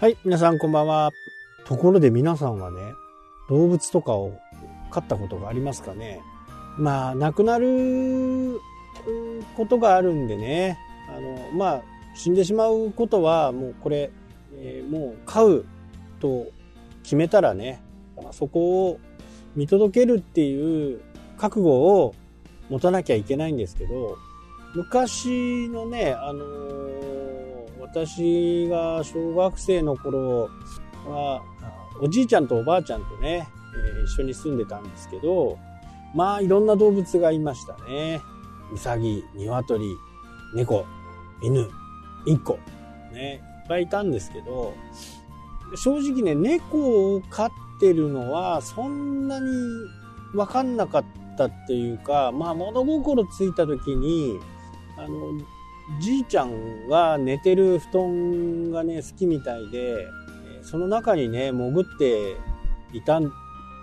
[0.00, 1.10] はい、皆さんこんばんは。
[1.66, 2.78] ところで皆さんはね、
[3.50, 4.32] 動物とかを
[4.90, 6.22] 飼ったことがありますかね？
[6.78, 8.58] まあ、亡くなる
[9.58, 10.78] ことがあるんでね、
[11.14, 11.82] あの、まあ、
[12.14, 14.10] 死んでしまうことはもうこれ、
[14.54, 15.66] えー、もう飼う
[16.18, 16.46] と
[17.02, 17.82] 決めたらね、
[18.32, 19.00] そこを
[19.54, 21.02] 見届けるっていう
[21.36, 22.14] 覚悟を
[22.70, 24.16] 持たなきゃいけないんですけど、
[24.74, 27.19] 昔のね、あのー、
[27.92, 30.48] 私が小学生の頃
[31.06, 31.42] は、
[32.00, 33.48] おじいちゃんとおばあちゃんとね、
[33.96, 35.58] えー、一緒に住んでたんですけど、
[36.14, 38.20] まあいろんな動物がいましたね。
[38.72, 39.96] うさぎ、鶏、
[40.54, 40.84] 猫、
[41.42, 41.68] 犬、
[42.26, 42.58] インコ、
[43.12, 44.72] ね、いっぱいいたんですけど、
[45.74, 49.46] 正直ね、猫を飼ってるのはそんなに
[50.34, 51.04] わかんなかっ
[51.36, 54.38] たっていうか、まあ物心ついた時に、
[54.96, 55.32] あの、
[55.98, 60.06] じいちゃんが寝てる布団がね、好きみたいで、
[60.62, 62.36] その中にね、潜って
[62.92, 63.32] いたん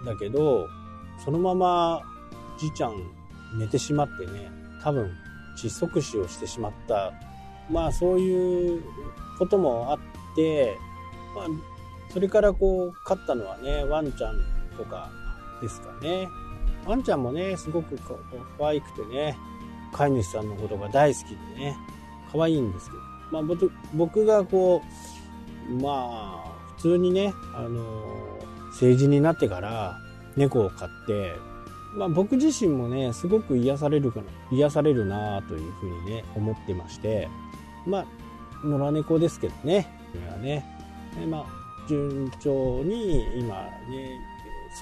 [0.05, 0.67] だけど、
[1.23, 2.01] そのまま
[2.59, 2.93] じいちゃん
[3.59, 4.49] 寝てしまってね、
[4.83, 5.11] 多分
[5.57, 7.11] 窒息死をしてしまった。
[7.69, 8.83] まあそういう
[9.37, 9.99] こともあっ
[10.35, 10.77] て、
[11.35, 11.45] まあ、
[12.13, 14.35] それからこう、飼ったのはね、ワンちゃん
[14.77, 15.09] とか
[15.61, 16.27] ですかね。
[16.85, 19.37] ワンちゃんもね、すごく可愛くてね、
[19.91, 21.77] 飼い主さんのことが大好きでね、
[22.31, 23.57] 可愛いんですけど、まあ
[23.93, 24.81] 僕がこ
[25.69, 28.39] う、まあ、普通にね、あの
[28.79, 29.97] 成人になってから
[30.35, 31.33] 猫を飼って、
[31.95, 37.27] まあ僕自身もね、すごく癒されるかな、癒されるなというふうにね、思ってまして、
[37.85, 38.05] まあ、
[38.67, 40.65] 野良猫ですけどね、これはね、
[41.29, 41.45] まあ、
[41.87, 43.55] 順調に今
[43.89, 44.19] ね、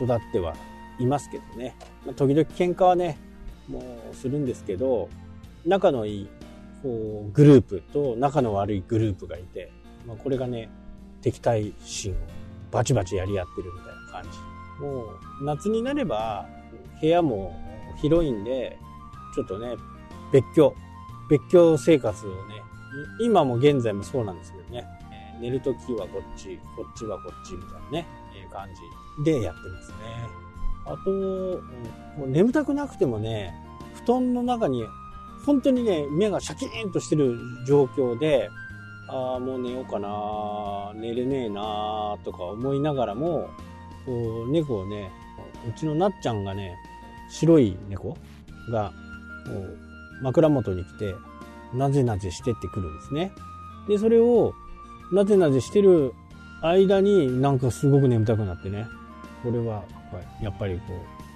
[0.02, 0.56] 育っては
[1.00, 3.18] いますけどね、まあ、時々喧嘩はね、
[3.68, 3.80] も
[4.12, 5.10] うするんですけど、
[5.66, 6.30] 仲のいい
[6.82, 9.72] こうグループと仲の悪いグループがいて、
[10.08, 10.70] まあ、これがね、
[11.22, 12.16] 敵対心を
[12.72, 14.56] バチバチやり合ってるみたいな感じ。
[14.82, 15.06] も
[15.42, 16.48] う夏になれば
[17.02, 17.56] 部屋も
[18.02, 18.78] 広いんで、
[19.34, 19.76] ちょっとね、
[20.32, 20.74] 別居、
[21.30, 22.62] 別居生活をね、
[23.22, 24.86] 今も現在もそうなんですけどね、
[25.38, 28.68] え、寝るときはこっち、こっちはこっちみたいなね、えー、感
[29.16, 29.96] じでやってますね。
[30.86, 31.10] あと、
[32.20, 33.54] もう眠たくなくてもね、
[33.96, 34.86] 布団の中に
[35.46, 38.50] 本当にね、目がシャキーンとしてる状況で、
[39.08, 43.50] ああ、もう寝ようかな、寝れねえなとか思いながらも、
[44.06, 45.12] こう、猫をね、
[45.68, 46.76] うちのなっちゃんがね、
[47.30, 48.18] 白い猫
[48.72, 48.92] が、
[50.22, 51.16] 枕元に来て、
[51.74, 53.32] なぜなぜしてってくるんですね。
[53.88, 54.54] で、それを、
[55.12, 56.14] なぜなぜしてる
[56.62, 58.88] 間になんかすごく眠たくなってね、
[59.44, 59.84] これは
[60.42, 60.84] やっぱりこ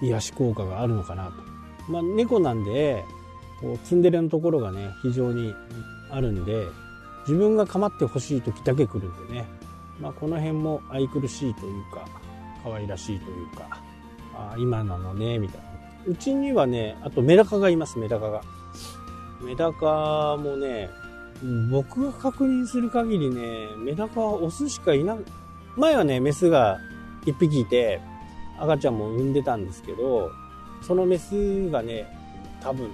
[0.02, 1.34] う、癒し効果があるのかなと。
[1.92, 3.04] まあ、猫なんで、
[3.62, 5.54] こう、ツンデレのところがね、非常に
[6.10, 6.68] あるんで、
[7.28, 9.46] 自分が構ってほしい時だけ来るんでね、
[10.00, 12.06] まあ、この辺も愛くるしいというか、
[12.64, 13.82] 可愛らしいというか、
[14.34, 15.70] あ今なのね、みたいな。
[16.06, 18.42] うちにはね、あとメダカがいます、メダカが。
[19.42, 20.90] メダカもね、
[21.72, 25.18] 僕が確認する限りね、メダカはオスしかいない、
[25.76, 26.78] 前はね、メスが
[27.26, 28.02] 一匹いて、
[28.58, 30.32] 赤ちゃんも産んでたんですけど、
[30.82, 32.06] そのメスがね、
[32.62, 32.90] 多分、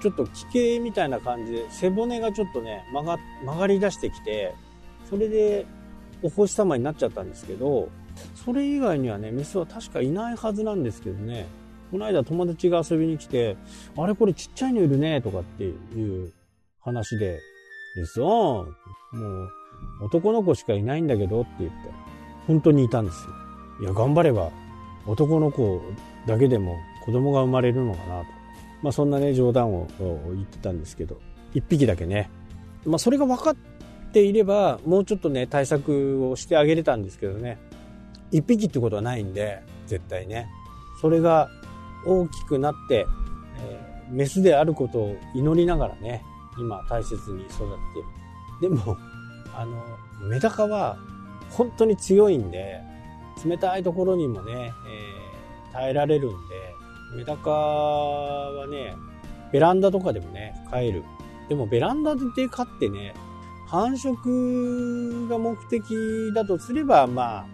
[0.00, 4.54] ちょっと奇形みたいな感じで、背骨がちょっとね、曲が、曲がり出してきて、
[5.08, 5.66] それで、
[6.22, 7.88] お星様になっちゃったんですけど、
[8.44, 11.46] それ以外にはね、メスは確かいないはずなんですけどね、
[11.90, 13.56] この間友達が遊びに来て、
[13.96, 16.32] あれこれちっちゃいのいるね、とかっていう
[16.80, 17.40] 話で、
[17.96, 18.26] ですよ。
[18.26, 18.64] も
[19.20, 19.48] う、
[20.02, 21.76] 男の子しかいないんだけどって言って、
[22.46, 23.30] 本当にいたんですよ。
[23.82, 24.50] いや、頑張れば
[25.06, 25.80] 男の子
[26.26, 28.39] だけでも子供が生まれるのかなと。
[28.82, 31.20] まあそんなね、冗談を言ってたんですけど、
[31.54, 32.30] 一匹だけね。
[32.84, 33.56] まあそれが分かっ
[34.12, 37.58] ていれば、もうちょっとね、対策をしてあげれたんですけどね。
[38.30, 40.48] 一匹ってことはないんで、絶対ね。
[41.00, 41.48] それが
[42.06, 43.06] 大きくなって、
[43.58, 46.22] えー、メスであることを祈りながらね、
[46.58, 47.56] 今大切に育っ
[48.60, 48.68] てる。
[48.68, 48.96] でも、
[49.54, 49.82] あの、
[50.28, 50.98] メダカは
[51.50, 52.80] 本当に強いんで、
[53.44, 56.36] 冷たいところにもね、えー、耐えられるんで、
[57.16, 58.96] メダカはね、
[59.52, 61.04] ベランダとかでもね、飼える。
[61.48, 63.14] でもベランダで飼ってね、
[63.66, 67.46] 繁殖が目的だとすれば、まあ、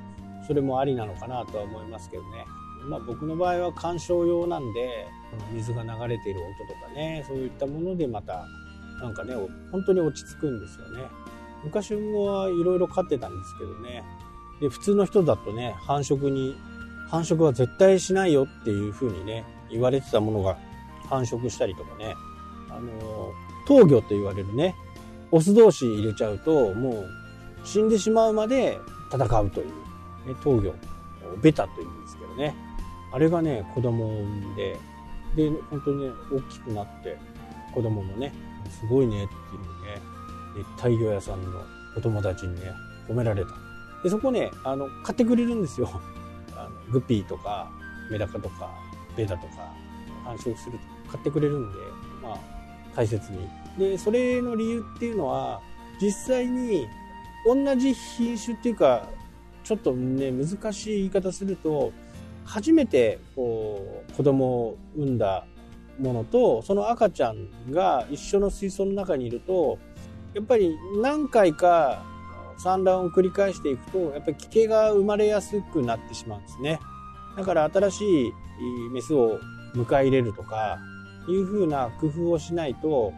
[0.47, 2.45] それもありなのかなとは思いますけどね。
[2.89, 5.07] まあ僕の場合は鑑賞用なんで、
[5.53, 8.47] 水が流れている音とかね、そういったものでまた、
[9.03, 9.35] なんかね、
[9.73, 11.09] 本当に落ち着くんですよね。
[11.65, 14.05] 昔はいろいろ飼ってたんですけどね。
[14.61, 16.57] で、普通の人だとね、繁殖に、
[17.09, 20.57] 繁殖は絶対しないよっていう風にね、言われてたものが
[21.09, 22.15] 繁殖したりとかね、
[22.71, 23.33] あの、
[23.67, 24.75] 闘魚と言われるね、
[25.31, 27.07] オス同士入れちゃうと、もう
[27.65, 28.79] 死んでしまうまで
[29.13, 29.73] 戦うという、ね、
[30.43, 30.75] 闘魚
[31.43, 32.55] ベタというんですけどね。
[33.13, 34.77] あれがね子供を産んで
[35.37, 37.17] で本当にね大きくなって
[37.75, 38.33] 子供もね
[38.69, 40.03] すごいねっていうね
[40.79, 41.63] 熱帯魚屋さんの
[41.97, 42.73] お友達にね
[43.09, 43.51] 褒められた。
[44.03, 46.01] でそこねあの買ってくれるんですよ。
[46.57, 47.71] あのグピーとか
[48.11, 48.71] メダカとか
[49.17, 49.73] ベタとか
[50.25, 51.79] 繁殖すると買ってくれるんで
[52.23, 52.39] まあ
[52.95, 53.49] 大切に。
[53.79, 55.61] でそれの理由っていうのは
[56.01, 56.87] 実際に
[57.45, 59.09] 同じ品種っていうか
[59.65, 61.93] ちょっとね難しい言い方すると
[62.45, 65.47] 初めてこう子供を産んだ
[65.99, 69.79] ものとその赤ちゃんが一緒の水槽の中にいると
[70.35, 72.05] やっぱり何回か
[72.59, 76.81] 産卵を繰り返していくとやっぱり奇形が生まれやすくなってしまうんですね。
[77.37, 78.33] だから新しい
[78.93, 79.39] メスを
[79.75, 80.79] 迎え入れるとか
[81.29, 83.13] いう風な工夫をしないと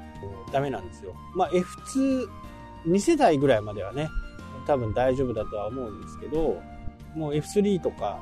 [0.53, 1.15] ダメなんですよ。
[1.35, 4.09] まあ F22 世代ぐらいまではね
[4.67, 6.61] 多分大丈夫だとは思うんですけど
[7.15, 8.19] もう F3 とか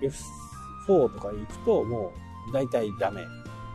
[0.00, 2.12] F4 とか行くとも
[2.48, 3.22] う大体ダメ。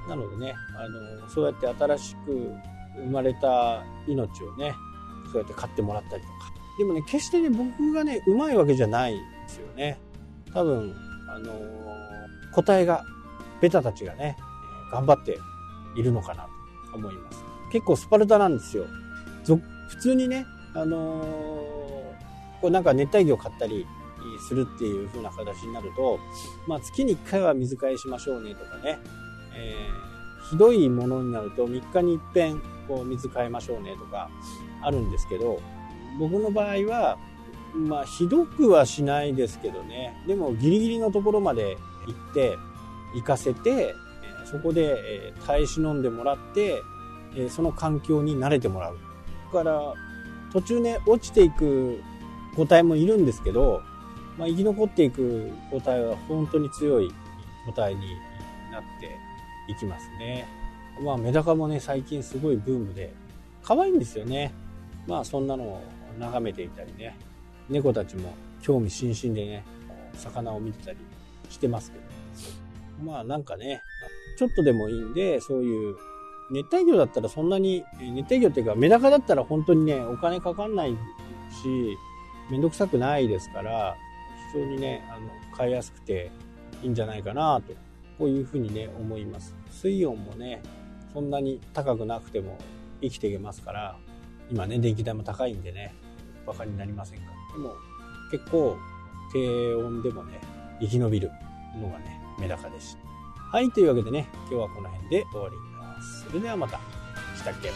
[0.08, 0.88] なのでねあ
[1.24, 2.54] のそうやって新しく
[2.96, 4.74] 生まれた命をね
[5.32, 6.57] そうやって飼ってもらったりとか。
[6.78, 10.00] でもね決してね僕がねうまいわけじゃないんですよね。
[10.54, 10.96] 多分
[11.30, 11.52] あの
[12.54, 13.04] 個体が
[13.62, 14.38] ベタたちがね
[14.92, 15.38] 頑張って
[15.96, 16.48] いるのかな
[16.92, 17.44] と思います。
[17.72, 18.86] 結構スパルタなんですよ。
[19.46, 23.86] 普通にねあのー、こうなんか熱帯魚を買ったり
[24.48, 26.20] するっていう風な形になると、
[26.68, 29.00] まあ、月に1回は水替えしましょうねとかね、
[29.56, 34.30] えー、ひどいものになると3日に一遍こう水替えましょうねとか
[34.82, 35.60] あるんですけど
[36.20, 37.18] 僕の場合は
[37.74, 41.78] まあひどくはしないですけどねでもギリギリのところまで
[42.08, 42.58] 行って
[43.16, 43.94] 行かせて
[44.50, 46.82] そこで耐え忍んでもらって
[47.50, 48.98] その環境に慣れてもらう
[49.54, 49.94] だから
[50.52, 52.02] 途中ね落ちていく
[52.56, 53.82] 個体もいるんですけど、
[54.38, 57.12] まあ、生き残っていく個体は本当に強い
[57.66, 58.02] 個体に
[58.72, 59.18] なって
[59.72, 60.48] いきますね。
[61.04, 63.14] まあメダカもね最近すごいブームで
[63.62, 64.52] 可愛いんですよね。
[65.08, 65.82] まあそんなのを
[66.20, 67.18] 眺めていたりね。
[67.70, 69.64] 猫たちも興味津々でね
[70.14, 70.98] 魚を見てたり
[71.50, 72.04] してますけど。
[73.12, 73.82] まあなんかね
[74.38, 75.96] ちょっとでもいいんでそういう
[76.50, 80.96] 熱帯魚だったらそんなに、熱帯魚っていうかメダカだったら本当にね、お金かかんないし、
[82.50, 83.98] めんどくさくないですから、
[84.54, 86.32] 非常にね、あの、買いやすくて
[86.82, 87.74] いいんじゃないかなと、
[88.18, 89.56] こういうふうにね、思います。
[89.70, 90.62] 水温もね、
[91.14, 92.58] そんなに高くなくても
[93.02, 93.98] 生きていけますから、
[94.50, 95.94] 今ね、電気代も高いんでね、
[96.46, 97.26] バカになりませんか？
[97.54, 97.74] でも、
[98.32, 98.78] 結構、
[99.34, 100.40] 低温でもね、
[100.80, 101.32] 生き延びる
[101.82, 102.98] のがね、メダカです。
[103.52, 106.80] はい、というわけでね、今日はこの辺で終わりますそれではまた。
[107.38, 107.72] 来たっけ